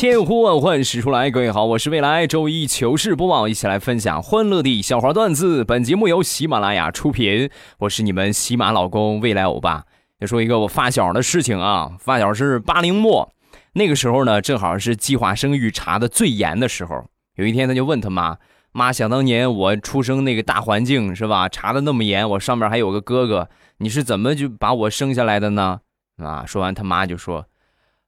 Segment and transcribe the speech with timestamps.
[0.00, 5.62] 千呼万唤始出来，各位好，我是未来周一糗事播报，一起来分享欢乐的笑话段子。
[5.62, 9.84] 本节目由喜马拉雅出品，我是你们喜马老公未来欧巴。
[10.20, 13.30] 要说一个我发小的事情啊，发小是八零末，
[13.74, 17.04] 那个时候呢，正好是计划生育查的最严的时候。
[17.34, 18.38] 有一天，他就问他妈
[18.72, 25.80] ：“妈，想当年我出生那个大环境是吧，查的那么严，我上面还有个哥哥，你是怎么就把我生下来的呢？”
[26.16, 27.44] 啊，说完他妈就说。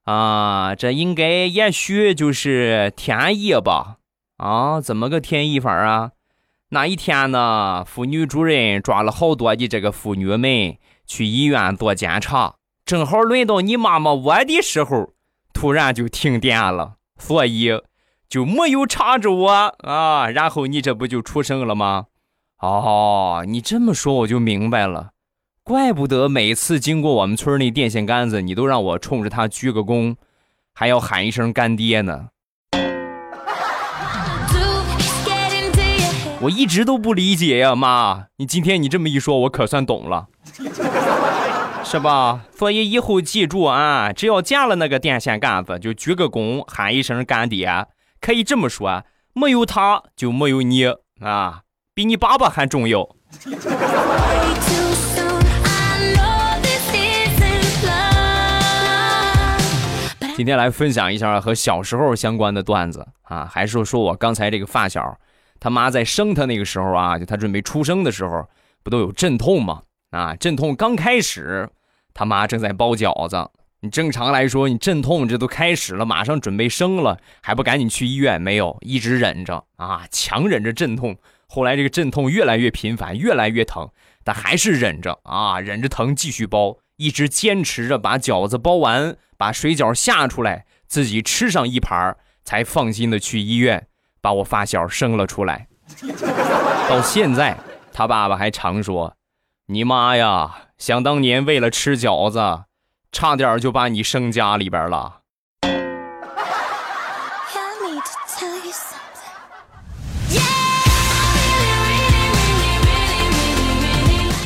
[0.03, 3.97] 啊，这应该也许就是天意吧？
[4.37, 6.11] 啊，怎么个天意法啊？
[6.69, 15.13] 那一天呢，妇女主任抓了好多的这个妇女们去医院做检查，正好轮到你妈妈我的时候，
[15.53, 17.69] 突然就停电了，所以
[18.27, 20.27] 就没有查着我啊。
[20.29, 22.07] 然后你这不就出生了吗？
[22.59, 25.12] 哦，你这么说我就明白了。
[25.65, 30.17] 怪不得每次经过我们村那电线杆子，你都让我冲着他鞠个躬，
[30.73, 32.27] 还要喊一声干爹呢。
[36.41, 40.27] 我一直都不理解呀，妈，你今天你这么一说，我可算懂了，
[41.85, 42.41] 是吧？
[42.53, 47.87] 所以以后记住啊，只要见了那个电线杆子，就鞠个躬，喊一声干爹，
[48.19, 50.87] 可以这么说，没有他就没有你
[51.21, 51.61] 啊，
[51.93, 53.07] 比你爸爸还重要。
[60.43, 65.17] 今天来分享一下和小时候相关的段子啊，还是说我刚才这个发小，
[65.57, 68.45] 他妈在生他那个时候啊，就他准备出生的时候，
[68.83, 69.83] 不都有阵痛吗？
[70.09, 71.69] 啊，阵痛刚开始，
[72.13, 73.49] 他妈正在包饺子。
[73.79, 78.41] 你正常来说，你阵痛这都开始了，马上准备生了，还不赶紧去医院？
[78.41, 81.15] 没有，一直忍着啊，强忍着阵痛。
[81.47, 83.87] 后来这个阵痛越来越频繁，越来越疼，
[84.25, 93.87] 但还是忍着啊，忍着疼继续包，一直坚持着把饺子包完，把水饺下出来，自己吃上一盘儿才放心的去医院
[94.21, 95.67] 把我发小生了出来。
[96.89, 97.57] 到现在，
[97.91, 99.17] 他爸爸还常说
[99.67, 102.63] ：“你妈呀，想当年为了吃饺子，
[103.11, 105.19] 差点就把你生家里边了。”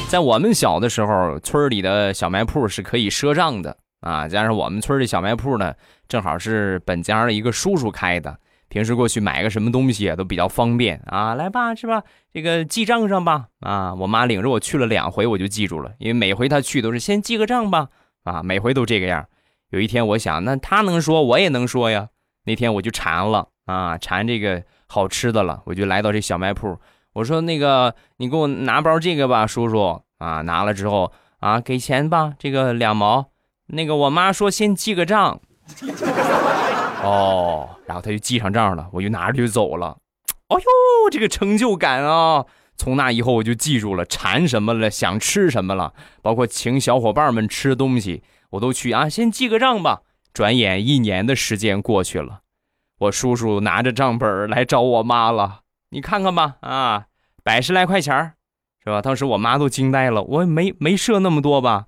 [0.10, 3.78] 在我们小的时候，村里的小卖铺是可以赊账的
[4.08, 4.28] 啊。
[4.28, 5.74] 加上我们村的小卖铺呢，
[6.08, 8.38] 正好是本家的一个叔叔开的，
[8.70, 11.34] 平时过去买个什么东西都比较方便啊。
[11.36, 12.04] 来吧，是吧？
[12.32, 13.48] 这个记账上吧。
[13.60, 17.90] 啊，我妈领着我去了两回，我就记住了，因为每回她去都是先记个账吧。
[18.24, 19.28] 啊，每回都这个样。
[19.70, 22.08] 有一天我想，那他能说，我也能说呀。
[22.46, 26.80] 那天我就馋了啊，馋这个好吃的了，我就来到这小卖铺。
[27.14, 33.26] 我说那个，你给我拿包这个吧，叔叔啊，拿了之后啊，给钱吧，这个两毛。
[33.68, 35.40] 那个我妈说先记个账，
[37.04, 39.98] 哦，然后他就记上账了，我就拿着就走了。
[40.48, 42.46] 哎呦，这个成就感啊！
[42.78, 50.02] 从那以后我就记住了，馋什么了，想吃什么了，包括请小伙伴们吃东西，我都去啊，先记个账吧。
[50.34, 52.42] 转眼一年的时间过去了，
[53.00, 55.62] 我叔叔拿着账本来找我妈了。
[55.90, 57.08] 你看看吧，啊，
[57.44, 58.34] 百十来块钱，
[58.84, 59.02] 是吧？
[59.02, 61.88] 当时我妈都惊呆了，我没没设那么多吧？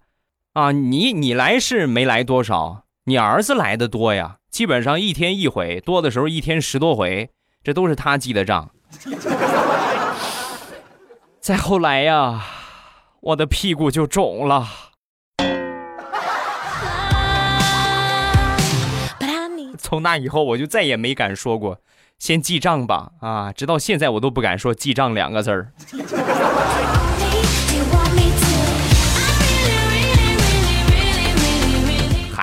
[0.60, 7.30] 啊，你你来是没来多少，你儿子来的多呀，基本上一天一回，多的时候一天十多回，
[7.64, 8.70] 这都是他记的账。
[11.40, 12.44] 再后来呀，
[13.22, 14.68] 我的屁股就肿了。
[19.80, 21.80] 从那以后，我就再也没敢说过
[22.20, 25.72] “先记账吧”啊，直到现在我都不敢说“记账”两个字儿。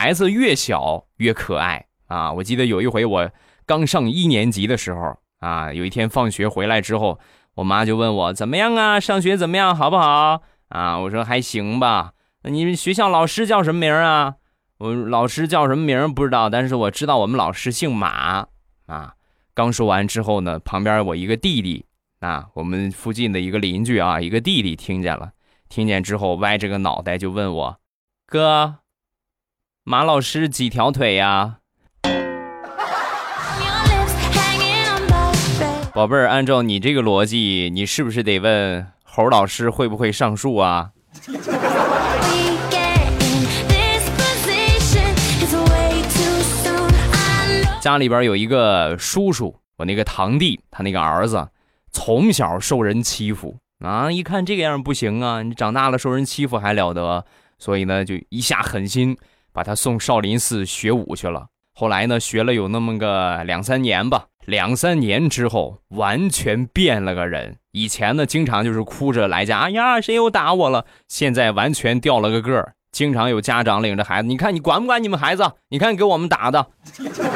[0.07, 2.33] 孩子越小越可爱啊！
[2.33, 3.29] 我记得有一回我
[3.67, 7.19] 刚上一年级的时候啊，有一天放学回来之后，
[7.57, 10.97] 我妈就问我怎么样啊，上学怎么样，好不好啊？
[11.01, 12.13] 我说还行吧。
[12.45, 14.37] 那你们学校老师叫什么名啊？
[14.79, 18.47] 我老师叫什么名不知道，但是我知道我们老师姓马
[18.87, 19.15] 啊。
[19.55, 21.85] 刚说完之后呢，旁边我一个弟弟
[22.21, 25.33] 啊，我们附近的一个邻居啊，一个弟弟听见了，
[25.69, 27.81] 听见之后歪着个脑袋就问我
[28.25, 28.77] ：“哥，
[29.89, 31.59] 马老师几条腿呀、
[35.95, 40.91] 宝贝儿，按照你这个逻辑，你是不是得问猴老师会不会上树啊？
[47.81, 51.47] 家里边有一个叔叔，我那个堂弟，他那个儿子
[51.93, 57.25] 从小受人欺负啊，一看这个样不行啊，你长大了受人欺负还了得？
[57.61, 59.17] 所以呢，就一下狠心
[59.57, 61.47] 把他送少林寺学武去了。
[61.73, 67.57] 后来呢，学了有那么个两三年吧，两三年之后完全变了个人。
[67.73, 70.85] 以前呢，经常就是哭着来家，哎呀，谁又打我了？
[71.09, 72.75] 现在完全掉了个个儿。
[72.93, 75.51] 经常有家长领着孩子，你看你管不管你们孩子？
[75.71, 76.67] 你看给我们打的。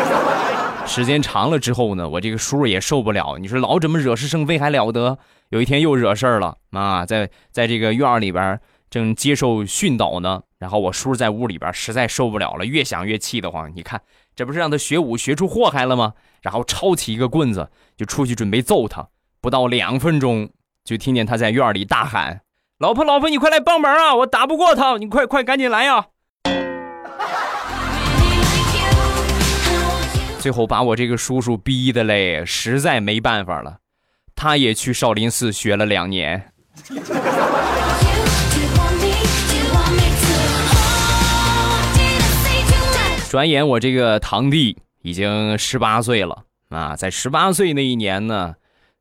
[0.87, 3.39] 时间长了之后呢，我这个叔也受不了。
[3.39, 5.17] 你说老这么惹是生非还了得？
[5.49, 13.71] 有一天又惹事儿了啊，在在这个院里边正接受训导呢，然后我叔在屋里边实在受不了了，越想越气得慌。
[13.75, 14.03] 你看，
[14.35, 16.15] 这不是让他学武学出祸害了吗？
[16.43, 19.09] 然后抄起一个棍子就出去准备揍他。
[19.41, 20.51] 不到两分钟，
[20.85, 22.41] 就听见他在院里大喊
[22.81, 24.17] ：“老婆，老婆，你快来帮忙啊！
[24.17, 26.09] 我打不过他，你快快赶紧来呀！”
[30.41, 33.79] 最后把我这个叔叔逼的嘞，实在没办法了，
[34.35, 36.50] 他也去少林寺学了两年。
[43.31, 48.55] 转眼我这个堂弟已经十八岁了啊，在十八岁那一年呢，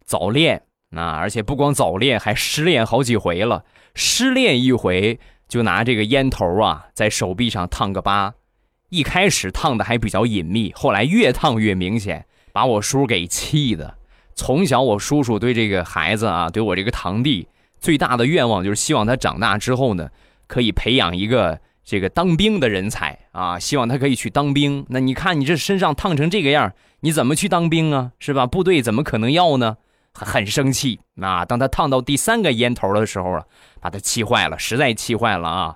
[0.05, 0.61] 早恋
[0.95, 3.63] 啊，而且不光早恋，还失恋好几回了。
[3.95, 8.33] 失恋一回就拿这个烟头啊，在手臂上烫个疤，
[8.89, 13.95] 一开始烫的还比较隐秘，后来越烫越明显，把我叔给气的。
[14.35, 17.47] 从小我叔叔对这个孩子啊，对我这个堂弟
[17.79, 20.09] 最大的愿望就是希望他长大之后呢，
[20.47, 24.85] 可以培养一个这个当兵的人才啊，希望他可以去当兵。
[24.89, 28.11] 那你看你这身上烫成这个样，你怎么去当兵啊？
[28.19, 28.45] 是吧？
[28.45, 29.77] 部队怎么可能要呢？
[30.11, 31.45] 很生气啊！
[31.45, 33.45] 当他烫到第三个烟头的时候啊，
[33.79, 35.75] 把他气坏了，实在气坏了啊，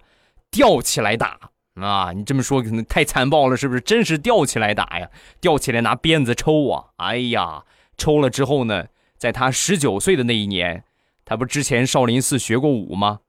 [0.51, 1.37] 吊起来打
[1.79, 2.11] 啊！
[2.13, 3.79] 你这么说可能太残暴了，是不是？
[3.79, 5.07] 真是吊起来打呀，
[5.39, 6.85] 吊起来拿鞭子抽啊！
[6.97, 7.63] 哎呀，
[7.95, 8.85] 抽了之后呢，
[9.17, 10.83] 在他十九岁的那一年，
[11.25, 13.19] 他不之前少林寺学过武吗？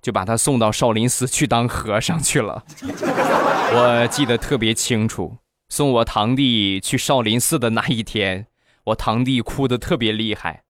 [0.00, 2.64] 就把他送到少林寺去当和尚去了。
[2.82, 5.36] 我记得特别清楚，
[5.68, 8.46] 送我堂弟去少林寺的那一天，
[8.86, 10.64] 我堂弟哭得特别厉害。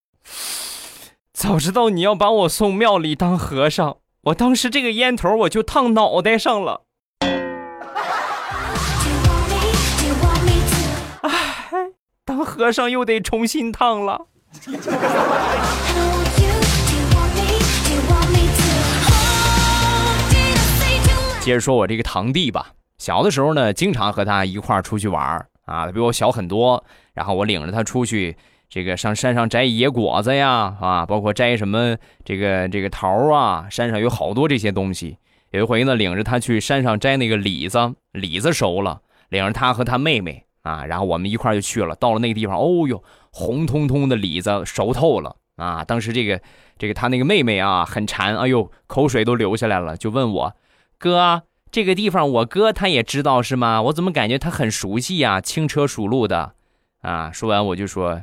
[1.33, 6.83] 早知道你要把我送庙里当和尚，我当时这个烟头我就烫脑袋上了。
[12.25, 14.27] 当和尚又得重新烫了。
[21.43, 26.85] 接着说我这个堂弟吧，小的时候呢，经常和他一块儿出去玩啊，他比我小很多，
[27.15, 28.37] 然后我领着他出去，
[28.69, 35.19] 这个上山上摘野果子呀，啊，包括摘什么这个这个桃啊，山上有好多这些东西。
[35.51, 41.97] 有一回呢，领着他去山上摘那个李子，李子熟了，领着他和他妹妹啊，然后我们一块就去了。
[41.97, 43.03] 到了那个地方，哦呦，
[43.33, 45.83] 红彤彤的李子熟透了啊！
[45.83, 46.41] 当时这个
[46.79, 50.55] 这个他那个妹妹啊，很馋，哎呦，口水都流下来了，就问我
[51.03, 53.83] 哥，这个地方我哥他也知道是吗？
[53.83, 56.55] 我怎么感觉他很熟悉呀、轻车熟路的
[57.01, 57.33] 啊！
[57.33, 58.23] 说完我就说，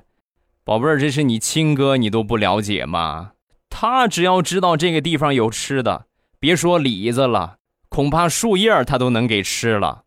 [0.63, 3.31] 宝贝儿，这是你亲哥，你都不了解吗？
[3.69, 6.05] 他只要知道这个地方有吃的，
[6.39, 7.57] 别说李子了，
[7.89, 10.03] 恐怕树叶他都能给吃了。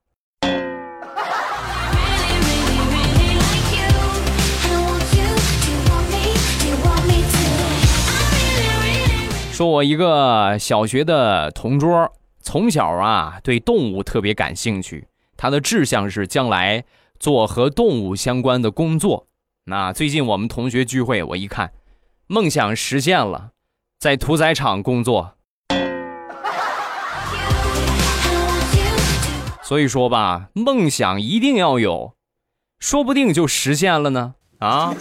[9.52, 12.10] 说我一个小学的同桌，
[12.42, 15.06] 从小啊对动物特别感兴趣，
[15.36, 16.84] 他的志向是将来
[17.18, 19.28] 做和动物相关的工作。
[19.64, 21.72] 那最近我们同学聚会，我一看，
[22.26, 23.50] 梦想实现了，
[23.98, 25.36] 在屠宰场工作。
[29.62, 32.14] 所以说吧，梦想一定要有，
[32.80, 34.34] 说不定就实现了呢。
[34.58, 34.92] 啊，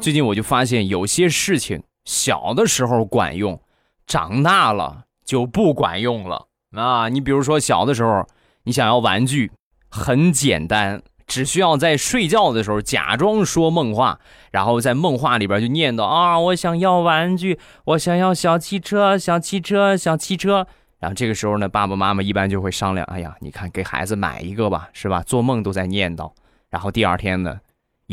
[0.00, 3.60] 最近我就发现有些事情小的时候管用，
[4.06, 7.08] 长大了就不管用了啊！
[7.08, 8.26] 你比如说小的时候，
[8.64, 9.52] 你想要玩具，
[9.88, 14.18] 很简单，只需要在睡觉的时候假装说梦话，
[14.50, 20.66] 然后在梦话里边就念叨啊，我想要玩具，我想要小汽车，小汽车，小汽车。
[20.98, 25.22] 然后这个时候呢，爸爸妈妈一般就会商量，哎呀，你看给孩子买一个吧，是吧？
[25.22, 26.32] 做梦都在念叨，
[26.70, 27.58] 然后第二天呢，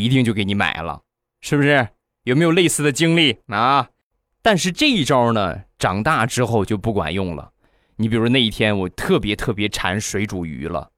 [0.04, 1.02] 一定就给你买了。
[1.42, 1.90] 是不是？
[2.24, 3.90] 有没有类似的经历啊？
[4.42, 7.52] 但是这一招呢，长大之后就不管用了。
[7.96, 10.92] 你比如那一天，我特别特别馋水煮鱼了，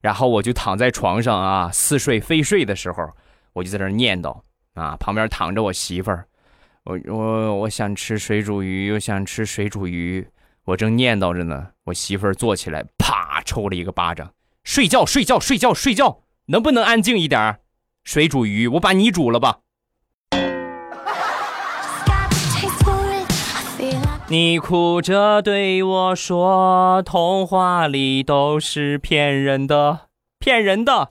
[0.00, 3.10] 然后我就躺在床上啊，似睡非睡的时候，
[3.52, 4.40] 我就在这念叨
[4.74, 6.26] 啊，旁边躺着我媳妇儿，
[6.84, 10.26] 我我我想吃水煮鱼，又想吃水煮鱼，
[10.64, 14.32] 我正念叨着呢，我媳妇儿坐起来，啪抽了一个巴掌，
[14.64, 17.60] 睡觉睡觉睡觉睡觉，能不能安静一点儿？
[18.06, 19.58] 水煮鱼我把你煮了吧。
[24.28, 30.02] 你哭着对我说童话里都是骗人的
[30.38, 31.10] 骗人的。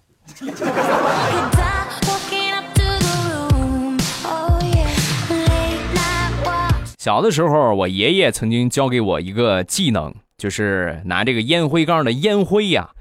[6.97, 12.91] 小的时候我爷爷曾经教给我一个技能就是拿这个烟灰缸的烟灰呀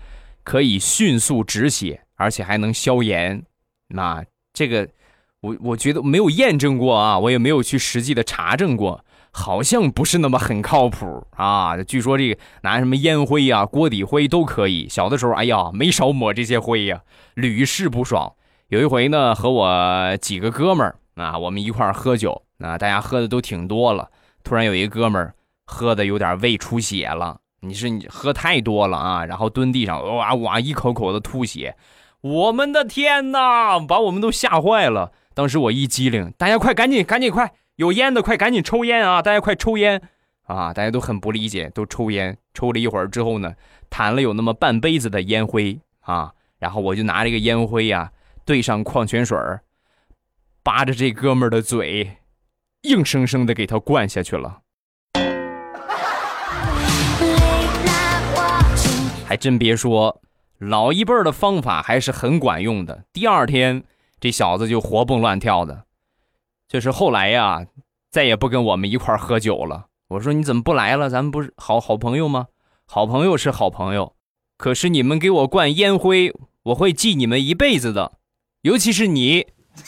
[0.42, 3.44] 可以迅速止血而且还能消炎。
[3.88, 4.88] 那这个，
[5.40, 11.76] 我我觉得没有验证过啊，我也没有去实际的查证过，好像不是那么很靠谱啊。
[11.82, 14.88] 据说这个拿什么烟灰呀、锅底灰都可以。
[14.88, 17.02] 小的时候，哎呀，没少抹这些灰呀，
[17.34, 18.32] 屡试不爽。
[18.68, 24.10] 有一回呢，和我几个哥们儿啊，我们一块儿喝酒，啊，大家喝的都挺多了。
[24.42, 25.34] 突然有一哥们儿
[25.66, 31.76] 喝的有点胃出血了，你是你喝太多了啊，然后蹲地上哇哇一口口的吐血，
[32.24, 35.12] 我们的天呐，把我们都吓坏了。
[35.34, 39.20] 当时我一激灵，大家快赶紧赶紧快，有烟的快赶紧抽烟啊！
[39.20, 40.00] 大家快抽烟
[40.44, 40.72] 啊！
[40.72, 42.38] 大家都很不理解，都抽烟。
[42.54, 43.52] 抽了一会儿之后呢，
[43.90, 48.10] 弹了有那么半杯子的烟灰啊，然后我就拿这个烟灰呀、
[48.46, 49.60] 兑上矿泉水儿，
[50.62, 52.16] 扒着这哥们儿的嘴，
[52.84, 54.60] 硬生生的给他灌下去了。
[59.28, 60.22] 还真别说，
[60.58, 63.04] 老一辈儿的方法还是很管用的。
[63.12, 63.82] 第二天，
[64.20, 65.84] 这小子就活蹦乱跳的。
[66.68, 67.66] 就是后来呀，
[68.10, 69.86] 再也不跟我们一块儿喝酒了。
[70.08, 71.10] 我说你怎么不来了？
[71.10, 72.46] 咱们不是好好朋友吗？
[72.86, 74.14] 好朋友是好朋友，
[74.56, 76.32] 可是你们给我灌烟灰，
[76.64, 78.12] 我会记你们一辈子的，
[78.62, 79.46] 尤其是你。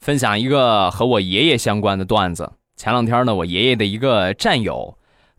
[0.00, 2.54] 分享一个和我爷爷相关的段子。
[2.80, 4.96] 前两天呢，我爷爷的一个战友，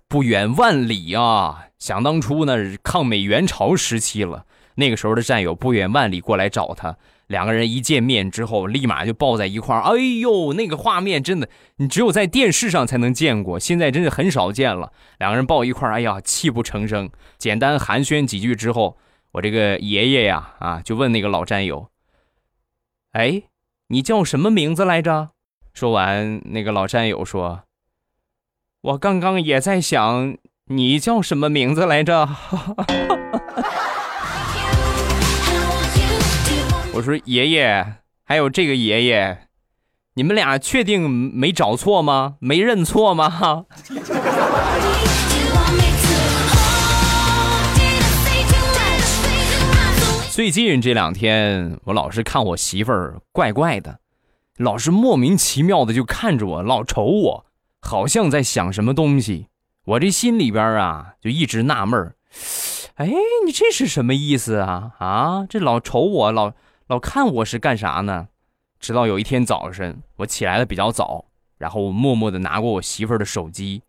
[0.07, 4.45] 不远万里啊，想当初呢，抗美援朝时期了，
[4.75, 9.81] 那个时候的战友不远万里过来找他，两个人一见面之后，立马就抱在一块儿。
[9.81, 14.93] 哎呦，那个画面真的，你只有在电视上才能见过，现在真是很少见了。
[15.17, 17.09] 两个人抱一块儿，哎呀，泣不成声。
[17.39, 18.99] 简单寒暄几句之后，
[19.31, 21.87] 我这个爷爷呀，啊，就问那个老战友，
[23.13, 23.41] 哎。
[23.87, 25.31] 你叫什么名字来着？
[25.73, 27.63] 说完，那个老战友说
[28.81, 30.35] ：“我刚刚也在想，
[30.65, 32.27] 你叫什么名字来着？”
[36.93, 39.47] 我说：“爷爷，还有这个爷爷，
[40.15, 42.35] 你们俩确定没找错吗？
[42.39, 43.65] 没认错吗？”
[50.31, 53.99] 最近这两天，我老是看我媳妇儿怪怪的，
[54.61, 57.45] 老是莫名其妙的就看着我，老瞅我，
[57.81, 59.47] 好像在想什么东西。
[59.85, 62.15] 我这心里边啊，就一直纳闷儿，
[62.95, 63.11] 哎，
[63.45, 64.91] 你这是什么意思啊？
[64.99, 66.53] 啊，这老瞅我，老
[66.85, 68.27] 老看我是干啥呢？
[68.79, 71.25] 直到有一天早晨，我起来的比较早，
[71.57, 73.81] 然后我默默的拿过我媳妇儿的手机，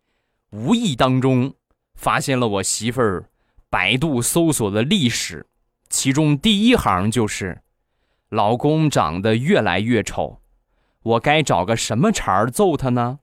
[0.49, 1.53] 无意当中
[1.93, 3.25] 发现了我媳妇儿
[3.69, 5.45] 百度搜索的历史。
[5.89, 7.61] 其中第一行就是
[8.29, 10.39] ：“老公长得越来越丑，
[11.03, 13.19] 我该找个什么茬儿揍他呢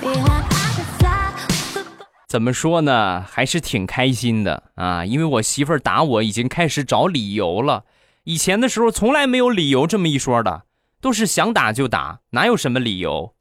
[0.00, 3.24] Feel like I could fly with the？” 怎么说呢？
[3.28, 7.84] 还是挺开心的啊，因为我媳妇儿打我已经开始找理由了。
[8.24, 10.64] 以前的时候从来没有理由这么一说的，
[11.00, 13.34] 都是想打就打，哪有什么理由.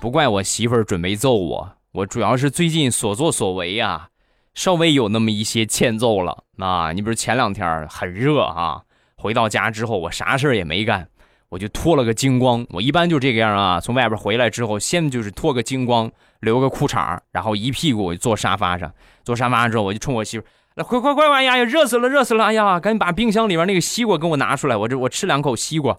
[0.00, 4.08] 不怪我媳妇儿准备揍我，我主要是最近所作所为啊，
[4.52, 6.90] 稍微有那么一些欠揍了啊。
[6.90, 8.82] 你比如前两天很热啊，
[9.16, 11.06] 回到家之后我啥事儿也没干，
[11.50, 12.66] 我就脱了个精光。
[12.70, 16.10] 我一般就这个样啊，从外边回来之后，先就是脱个精光，
[16.40, 18.92] 留个裤衩然后一屁股我就坐沙发上。
[19.22, 20.48] 坐沙发上之后，我就冲我媳妇儿。
[20.74, 21.32] 来，快快快！
[21.32, 22.46] 哎呀呀，热死了，热死了！
[22.46, 25.96] 哎呀，赶紧把冰箱里边那个西瓜给我拿出来，我这我吃两口西瓜。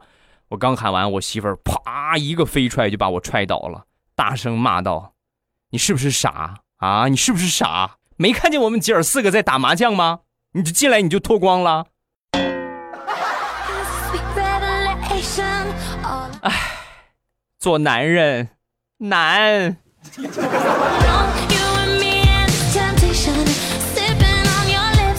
[0.49, 5.13] 我刚喊完，我媳妇儿啪一个飞踹就把我踹倒了，大声骂道
[5.75, 7.09] ：“你是不是傻啊？
[7.09, 7.97] 你是不是傻？
[8.15, 10.21] 没看见我们姐儿四个在打麻将吗？
[10.53, 11.87] 你就进来你就脱光了。
[16.39, 16.53] 哎
[17.59, 18.51] 做男人
[18.99, 19.75] 难。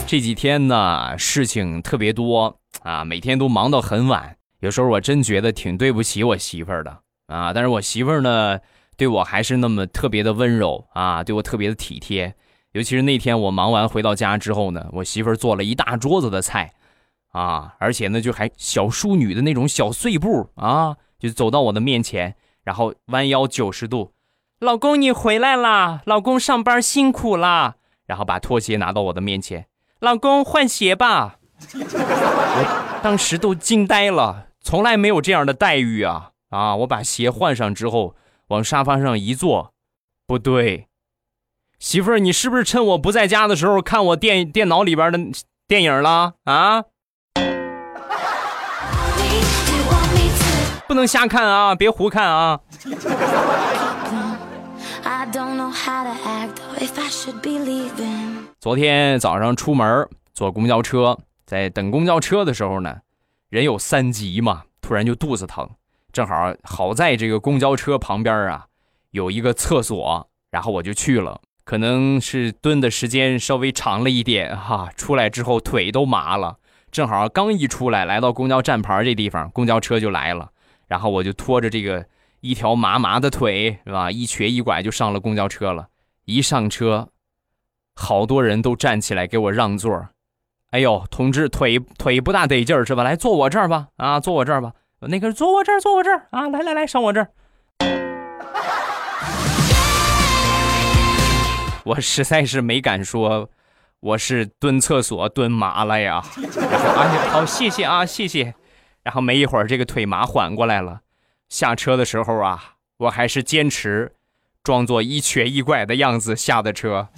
[0.06, 4.38] 这几天呢，事情特别多啊，每天都忙到很晚。
[4.60, 8.58] 有时候我真觉得挺对不起我媳妇儿的啊，但是我媳妇儿呢，
[8.96, 12.34] 对我还是那么特别的温柔啊，对我特别的体贴。
[12.72, 16.72] 尤其是那天我忙完回到家之后呢，我媳妇儿做了一大桌子的菜，
[17.32, 24.12] 啊，而且呢就还小淑女的那种小碎步啊，就走到我的面前，然后弯腰九十度，
[24.60, 27.76] 老公你回来啦，老公上班辛苦啦，
[28.06, 29.66] 然后把拖鞋拿到我的面前，
[30.00, 31.38] 老公换鞋吧，
[31.72, 36.76] 我当时都惊呆了，从来没有这样的待遇啊啊！
[36.76, 38.14] 我把鞋换上之后，
[38.48, 39.72] 往沙发上一坐，
[40.26, 40.86] 不对。
[41.78, 45.18] 媳妇儿，你是不是趁我不在家的时候看我电电脑里边的
[45.68, 46.84] 电影了啊？
[50.86, 52.60] 不能瞎看啊，别胡看啊！
[58.60, 62.98] 昨天早上出门坐公交车，在等公交车的时候呢，
[63.50, 65.68] 人有三急嘛，突然就肚子疼，
[66.16, 68.64] 正好好在这个公交车旁边啊
[69.10, 71.42] 有一个厕所，然后我就去了。
[71.62, 76.56] 可能是蹲的时间稍微长了一点哈，出来之后腿都麻了。
[76.90, 80.48] 正好刚一出来，来到公交站牌这地方，公交车就来了，
[80.86, 82.06] 然后我就拖着这个
[82.40, 84.10] 一条麻麻的腿，是吧？
[84.10, 85.88] 一瘸一拐就上了公交车了。
[86.24, 87.10] 一上车，
[87.94, 90.08] 好多人都站起来给我让座。
[90.70, 93.02] 哎呦，同志，腿腿不大得劲儿是吧？
[93.02, 94.72] 来坐我这儿吧，啊，坐我这儿吧。
[95.00, 97.28] 那个坐我这儿，坐我这儿啊，来来来，上我这儿。
[101.84, 103.50] 我实在是没敢说，
[104.00, 106.22] 我是蹲厕所蹲麻了呀。
[106.96, 108.54] 哎呀，好，谢谢啊，谢谢。
[109.02, 111.00] 然后没一会儿，这个腿麻缓过来了。
[111.48, 114.14] 下车的时候啊，我还是坚持
[114.64, 117.08] 装作一瘸一拐的样子下的车。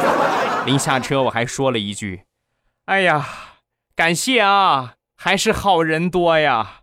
[0.66, 2.24] 临下车，我还说了一句
[2.86, 3.26] ：“哎呀，
[3.96, 6.80] 感谢啊，还是好人多呀。”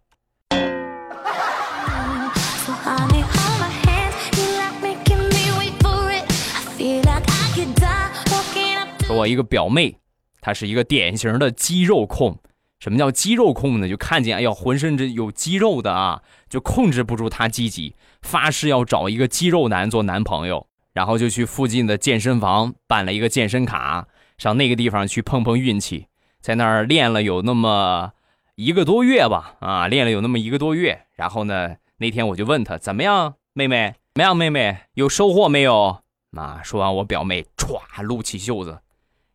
[9.15, 9.97] 我一个表妹，
[10.39, 12.39] 她是一个典型的肌肉控。
[12.79, 13.89] 什么叫肌肉控呢？
[13.89, 26.07] 就看见哎呦，浑身这有肌肉的啊，就控制不住她积极，发誓要找一个肌肉男做男朋友，然后就去附近的健身房办了一个健身卡，上那个地方去碰碰运气，
[26.39, 28.13] 在那儿练了有那么
[28.55, 31.05] 一个多月吧，啊，练了有那么一个多月。
[31.15, 35.99] 然后呢，那天我就问她怎么样，妹妹，怎么样，妹妹有收获没有？
[36.37, 38.79] 啊，说完我表妹歘撸起袖子。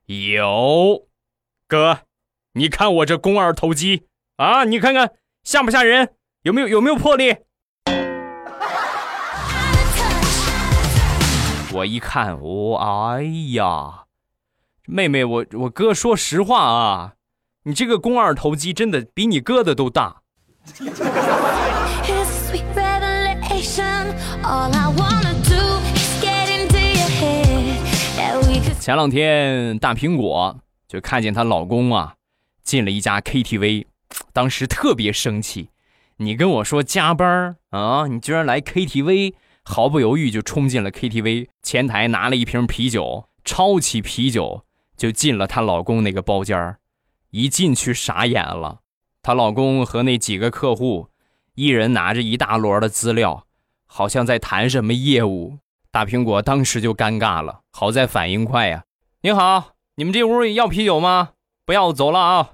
[0.06, 1.06] 有，
[1.66, 2.00] 哥，
[2.52, 5.12] 你看我这肱二头肌啊，你看看
[5.42, 6.14] 吓不吓人？
[6.42, 7.36] 有没有有没有魄力？
[11.72, 13.22] 我一看，我哎
[13.54, 14.04] 呀，
[14.86, 17.14] 妹妹，我我哥说实话啊，
[17.62, 20.20] 你这个肱二头肌真的比你哥的都大。
[28.85, 32.16] 前两天大苹果就看见她老公啊
[32.62, 33.87] 进了一家 KTV，
[34.35, 35.70] 当时特别生气。
[36.18, 39.33] 你跟我说加班啊，你居然来 KTV，
[39.64, 44.66] 毫不犹豫就冲进了 KTV 前台，拿了一瓶啤酒，抄起啤酒
[44.99, 46.79] 就进了她老公那个包间儿
[47.31, 48.81] 一进去傻眼了，
[49.23, 51.09] 她老公和那几个客户，
[51.55, 53.47] 一人拿着一大摞的资料，
[53.87, 55.57] 好像在谈什么业务。
[55.94, 58.83] 大苹果当时就尴尬了，好在反应快呀！
[59.22, 61.28] 你好，你们这屋要啤酒吗？
[61.64, 62.50] 不要走了啊！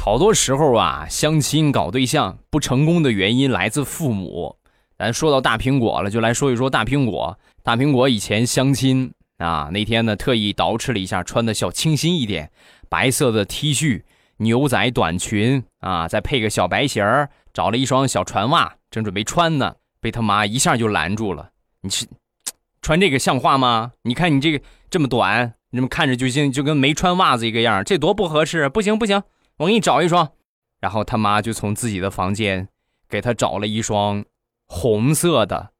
[0.00, 4.56] 好多时候啊，相亲搞对象不成功的原因来自父母。
[4.96, 7.38] 咱说到大苹果了，就来说一说大苹果。
[7.62, 12.50] 大苹果以前相亲啊，那天呢特意捯饬了一下，穿的小清新一点，
[12.88, 14.04] 白色的 T 恤。
[14.42, 21.50] 牛仔短裙啊，再配个小白鞋儿，找了一双小船袜，正准备穿呢，被他妈一下就拦住了。
[21.80, 22.06] 你是
[22.82, 23.92] 穿这个像话吗？
[24.02, 27.82] 你看你这个这么短，你怎么看着就像就跟没穿袜子一个样？
[27.84, 28.68] 这多不合适！
[28.68, 29.22] 不行不行，
[29.58, 30.32] 我给你找一双。
[30.80, 32.68] 然后他妈就从自己的房间
[33.08, 34.24] 给他找了一双
[34.66, 35.71] 红色的。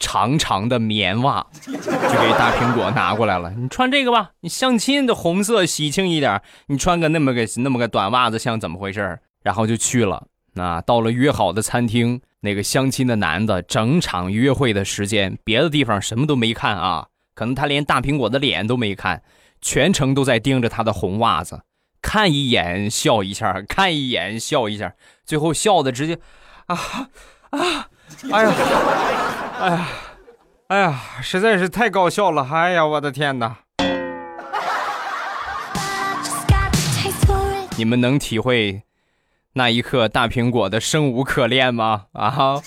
[0.00, 4.30] 长长的棉袜就给大苹果拿过来了，你穿这个吧。
[4.40, 9.20] 你相亲的红色喜庆一点，你穿个那么个那么个短袜子像怎么回事？
[9.42, 10.26] 然后就去了。
[10.54, 19.22] 那到了约好的餐厅，那个相亲的男的整场约会的时间，别的地方什么都没看啊，可能他连大苹果的脸都没看，
[19.60, 21.60] 全程都在盯着他的红袜子，
[22.02, 26.18] 看一眼笑一下，看一眼笑一下，最后笑的直接
[26.66, 26.76] 啊
[27.50, 27.88] 啊
[28.32, 28.52] 哎呀，
[29.60, 29.86] 哎呀
[30.68, 33.58] 哎呀，实在是太搞笑了，哎呀，我的天呐。
[37.76, 38.82] 你们能体会
[39.52, 42.04] 那一刻大苹果的生无可恋吗？
[42.12, 42.62] 啊哈。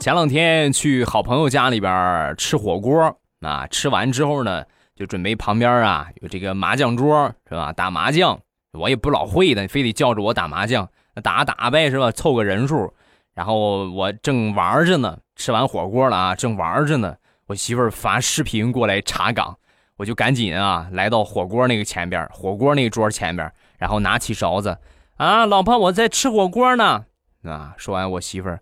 [0.00, 4.64] 前两天去好朋友家里边吃火锅，啊，吃完之后呢，
[4.96, 8.40] 就准备旁边啊，有这个麻将桌，是吧，打麻将。
[8.72, 10.88] 我也不老会的，非得叫着我打麻将，
[11.22, 12.10] 打打呗是吧？
[12.12, 12.92] 凑个人数。
[13.34, 19.56] 然后我正玩着呢，吃完火锅了啊，正玩着呢，我媳妇儿发视频过来查岗，
[19.96, 24.78] 我就赶紧啊来到火锅那个前边，火锅那桌前边，然后拿起勺子，
[25.16, 27.04] 啊，老婆我在吃火锅呢。
[27.44, 28.60] 啊，说完我媳妇儿。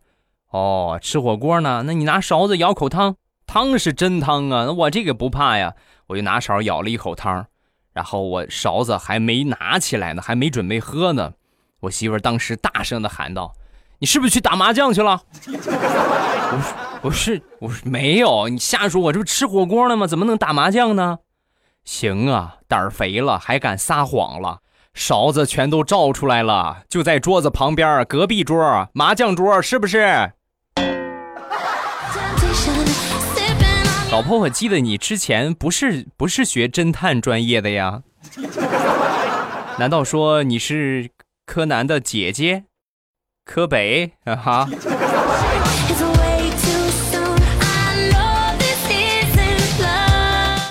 [0.50, 1.82] 哦，吃火锅呢？
[1.86, 3.16] 那你拿勺子舀口汤，
[3.46, 4.70] 汤是真汤啊！
[4.70, 5.74] 我这个不怕呀，
[6.06, 7.46] 我就拿勺舀了一口汤，
[7.96, 11.32] 然后我勺子还没拿起来呢，还没准备喝呢，
[11.80, 13.54] 我媳妇儿当时大声的喊道
[14.00, 20.06] ：“你是不是去打麻将去了？”我说：“我是我说没有，你瞎说，我这不吃火锅呢吗？
[20.06, 21.20] 怎么能打麻将呢？”
[21.84, 24.58] 行啊，胆儿肥了还敢撒谎了。
[24.92, 30.32] 勺子全都照出来了，就在桌子旁边，隔壁桌麻将桌，是不是？
[34.16, 38.02] 老婆，我记得你之前不是不是学侦探专业的呀？
[39.78, 41.10] 难道说你是
[41.44, 42.64] 柯南的姐姐？
[43.44, 44.70] 柯北啊哈.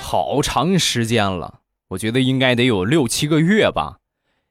[0.02, 3.98] 好长时间了，我觉得应该得有六七个月吧。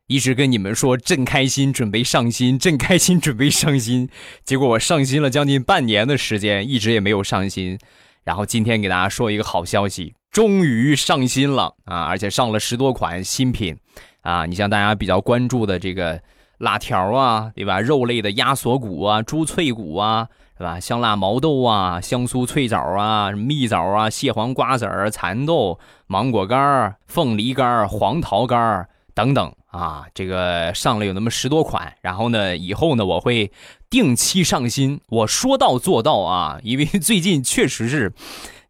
[0.06, 4.08] 一直跟你们说正开心，准备上新，正开心，准备上新。
[4.44, 7.76] 结果我上新了将近半年的时间，一直也没有上新。
[8.24, 12.04] 然后今天给大家说一个好消息，终于上新了啊！
[12.04, 13.76] 而且上了十多款新品
[14.22, 14.46] 啊！
[14.46, 16.20] 你像大家比较关注的这个
[16.58, 17.80] 辣条啊，对吧？
[17.80, 20.80] 肉类的鸭锁骨啊、猪脆骨啊，是吧？
[20.80, 31.92] 香辣毛豆啊、香酥脆枣啊、蜜枣啊、蟹黄瓜子儿、蚕豆、芒果干儿、凤梨干儿、黄桃干儿等等啊，这个上了有那么十多款。
[32.00, 33.50] 然后呢，以后呢，我会
[33.94, 38.12] 定期上新，我说到做到啊，因为最近确实是，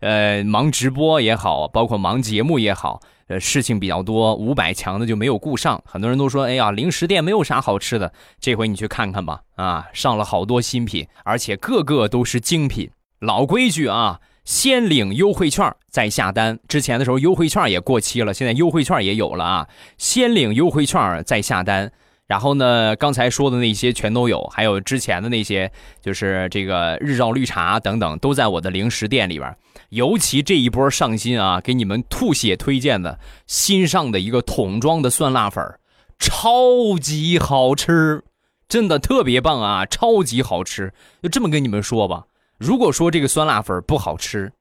[0.01, 3.01] 呃，忙直播也好，包括忙节目也好。
[3.29, 5.83] 呃，事情比较多，五百强的就没有顾上。
[5.87, 8.13] 很多人都说，哎呀，零食店没有啥好吃的。
[8.39, 12.91] 这回你去看看吧，啊，上了好多新品，而且个个都是精品。
[13.21, 16.59] 老规矩啊，先领优惠券再下单。
[16.69, 21.91] 之前的时候优惠券也过期了，现在优惠券也有了啊，先领优惠券再下单。
[22.27, 29.55] 然后呢，刚才说的那些全都有，还有之前的那些，就是这个日照绿茶等等，都在我的零食店里边。
[29.91, 35.63] 尤其这一波上新啊，给你们吐血推荐的新上的一个桶装的酸辣粉，
[36.19, 38.25] 超级好吃，
[38.67, 40.95] 真的特别棒啊，超级好吃。
[41.23, 42.25] 就这么跟你们说吧，
[42.59, 44.53] 如果说这个酸辣粉不好吃，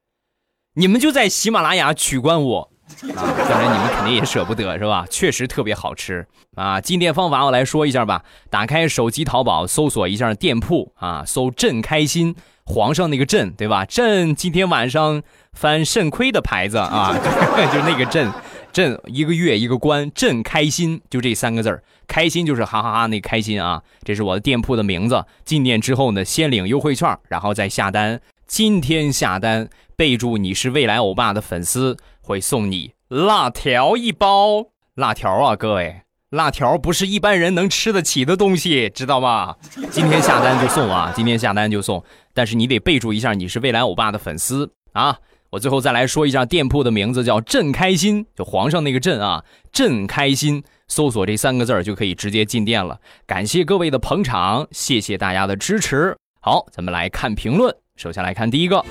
[0.75, 2.72] 你们就在喜马拉雅取关我。
[3.15, 5.05] 啊，当然你们肯定也舍不得是吧？
[5.09, 6.79] 确实特别好吃啊！
[6.79, 8.23] 进店方法我来说一下吧。
[8.49, 13.85] 打开手机淘宝，搜索一下店铺啊，搜“朕开心”，皇上那个朕对吧？
[13.85, 17.13] 朕今天晚上翻肾亏的牌子啊，
[17.73, 18.31] 就那个朕，
[18.71, 23.81] 朕一个月一个关，朕开心就这三个字儿，开心就是哈哈哈那开心啊。
[24.03, 25.23] 这是我的店铺的名字。
[25.45, 28.19] 进店之后呢，先领优惠券，然后再下单。
[28.45, 31.97] 今天下单，备注你是未来欧巴的粉丝。
[32.23, 34.63] 会送你辣条一包，
[34.95, 39.57] 辣条啊，各位，辣条不是一般人能吃得起的东西，知道吧？
[39.91, 42.01] 今天下单就送啊，今天下单就送，
[42.33, 45.19] 但是你得备注一下你是未来欧巴的粉丝啊。
[45.49, 52.99] 我最后再来说一下店铺的名字，叫“朕开心”，就皇上那个“朕”啊，“朕开心”，搜索这三个字就可以直接进店了。
[53.27, 56.17] 感谢各位的捧场，谢谢大家的支持。
[56.41, 58.83] 好，咱们来看评论，首先来看第一个。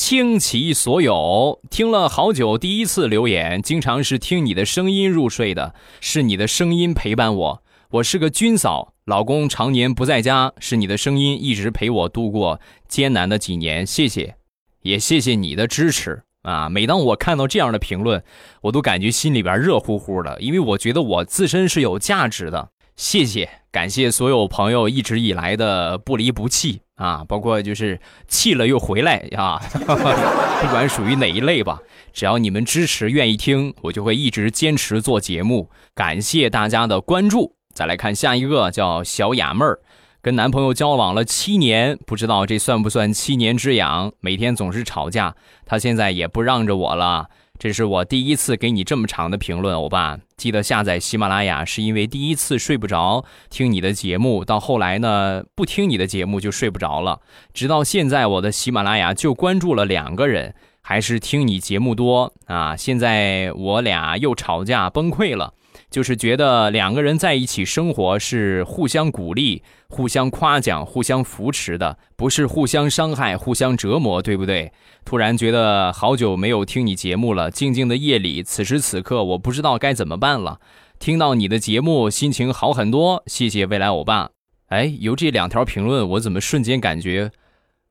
[0.00, 7.62] 倾其所有，听了好久，第一次留言，经常是听你的声音入睡的，是你的声音陪伴我。
[7.90, 14.36] 我是个军嫂，老公常年不在家，是你的声音一直陪我度过艰难的几年，谢谢，
[14.82, 16.68] 也谢谢你的支持啊！
[16.68, 18.22] 每当我看到这样的评论，
[18.62, 22.70] 我都感觉心里边热乎乎的，因为我觉得我自身是有价值的。
[22.94, 31.80] 谢谢，感谢所有朋友一直以来的不离不弃啊，包括就是弃了又回来啊， 不管属于哪一类吧，
[32.12, 35.70] 只要你们支持、愿意听，我就会一直坚持做节目。
[35.94, 37.54] 感谢大家的关注。
[37.72, 39.78] 再来看下一个，叫小雅妹儿，
[40.20, 44.12] 跟男朋友交往了七年，不知道这算不算七年之痒？
[44.18, 47.28] 每天总是吵架，他现在也不让着我了。
[47.58, 50.18] 这是我第一次给你这么长的评论，欧巴。
[50.36, 57.20] 记得下载喜马拉雅是因为第一次睡不着听你的节目，到后来呢不听你的节目就睡不着了，
[57.52, 62.76] 直到现在我的喜马拉雅就关注了两个人，还是听你节目多啊。
[62.76, 65.54] 现在我俩又吵架崩溃了。
[65.90, 74.70] 就是觉得两个人在一起生活是互相鼓励、互相夸奖、互相扶持的，不是互相伤害、互相折磨，对不对？
[75.04, 80.60] 突然觉得好久没有听你节目了，静静的夜里，此时此刻我不知道该怎么办了。
[80.98, 84.30] 听到你的节目，心情好很多，谢谢未来欧巴。
[84.66, 87.30] 哎，有这两条评论，我怎么瞬间感觉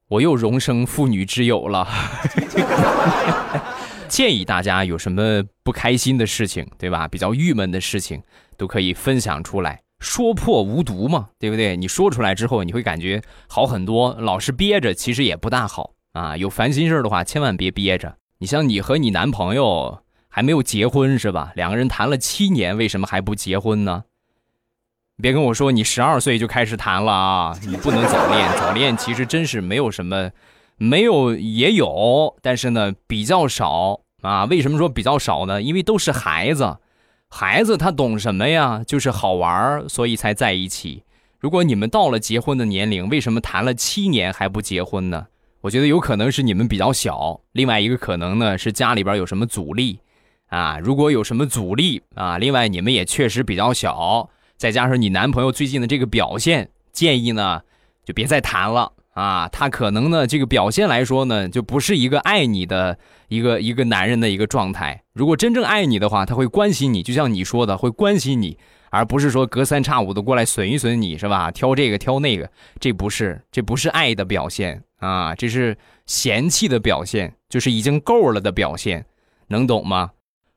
[0.10, 1.88] 我又荣升妇女之友了？
[4.08, 7.08] 建议大家有什么不开心的事情，对吧？
[7.08, 8.22] 比较郁闷的事情，
[8.58, 11.76] 都可以分享出来，说破无毒嘛，对不对？
[11.78, 14.16] 你说出来之后，你会感觉好很多。
[14.20, 16.36] 老是憋着，其实也不大好啊。
[16.38, 18.16] 有烦心事儿的话，千万别憋着。
[18.40, 21.52] 你像你和你男朋友还没有结婚是吧？
[21.56, 24.04] 两个人谈了七年，为什么还不结婚呢？
[25.22, 27.60] 别跟我说你十二岁就开始谈了啊！
[27.66, 30.30] 你不能早恋，早恋其实真是没有什么。
[30.78, 34.46] 没有也有，但是呢比较少啊。
[34.46, 35.62] 为什么说比较少呢？
[35.62, 36.78] 因为都是孩子，
[37.30, 38.84] 孩子他懂什么呀？
[38.86, 41.04] 就是好玩所以才在一起。
[41.40, 45.28] 如果你们到了结婚的年龄，为什么谈了七年还不结婚呢？
[45.62, 50.00] 我觉得有可能是你们比较小，另外一个可能呢是家里边有什么阻力
[50.48, 50.80] 啊。
[50.80, 57.62] 如果有什么阻力啊，另外你们也确实比较小，再加上你男朋友最近的这个表现，建议呢
[58.06, 58.94] 就别再谈了。
[59.18, 63.00] 啊，他可能呢，这个表现来说呢，就不是一个爱你的
[63.30, 65.02] 一个一个男人的一个状态。
[65.12, 68.60] 如果真正爱你的话，他会关心你，就像你说的，会关心你，
[68.92, 71.50] 而不是说隔三差五的过来损一损你，是吧？
[71.50, 72.48] 挑这个挑那个，
[72.80, 75.76] 这不是，这不是爱的表现啊，这是
[76.06, 79.04] 嫌弃的表现，就是已经够了的表现，
[79.48, 80.12] 能懂吗？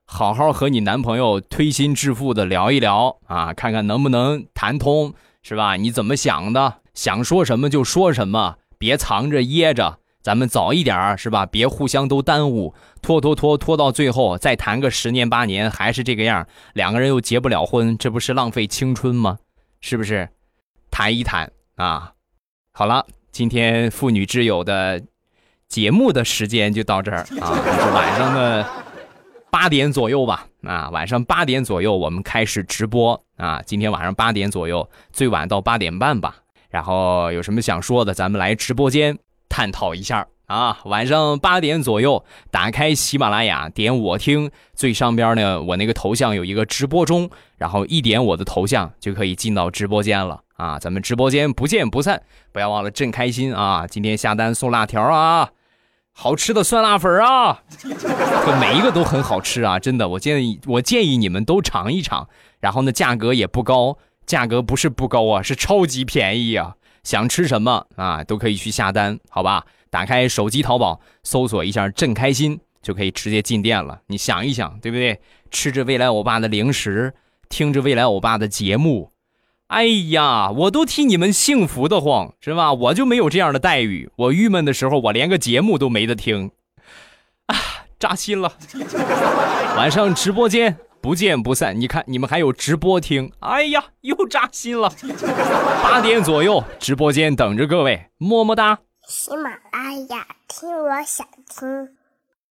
[0.04, 5.76] 好好和你男朋友推心置腹的聊一聊啊，看看能不能谈通，是吧？
[5.76, 6.79] 你怎么想的？
[6.94, 11.46] 想说什么就说什么，别藏着掖着，咱们早一点儿是吧？
[11.46, 19.38] 别互相都耽误，拖拖拖拖到最后再谈个十年八年还是这个样，两个人又结不了婚，这不是浪费青春吗？
[19.80, 20.28] 是不是？
[20.90, 22.12] 谈一谈啊！
[22.72, 25.00] 好了，今天妇女之友的
[25.68, 28.66] 节目的时间就到这儿啊， 是晚上的
[29.50, 30.46] 八点左右吧？
[30.64, 36.36] 啊，晚上八点左右我们开始直播啊，今天晚上八点左右，最晚到八点半吧。
[36.70, 40.78] 然后有什么想说的，咱们来直播间探讨一下啊！
[40.84, 50.78] 晚上八点左右，打开喜马拉雅，点我听，最上边呢，我那个头像有一个直播中，然后一点我的头像就可以进到直播间了啊！
[50.78, 53.86] 咱们直播间不见不散，不要忘了朕开心啊！
[53.86, 55.50] 今天下单送辣条啊，
[56.12, 59.78] 好吃的酸辣粉啊，这每一个都很好吃啊！
[59.78, 62.28] 真的，我建议我建议你们都尝一尝，
[62.58, 63.98] 然后呢，价格也不高。
[64.30, 66.76] 价格不是不高啊，是超级便宜啊！
[67.02, 69.66] 想吃什么啊，都可以去下单，好吧？
[69.90, 74.02] 打开手机淘宝，搜索一下“朕开心”，就可以直接进店了。
[74.06, 75.18] 你想一想，对不对？
[75.50, 77.12] 吃着未来欧巴的零食，
[77.48, 79.10] 听着未来欧巴的节目，
[79.66, 82.72] 哎呀，我都替你们幸福的慌，是吧？
[82.72, 86.52] 我就没有这样的待遇，我郁闷的时候，我连个节目都没得听，
[87.46, 87.56] 啊，
[87.98, 88.52] 扎心了。
[89.76, 90.78] 晚上直播间。
[91.02, 91.80] 不见不散！
[91.80, 94.92] 你看，你们还有直播听，哎呀，又扎心了。
[95.82, 98.78] 八点左右，直播间等着各位，么么哒。
[99.08, 101.99] 喜马拉雅，听我想听。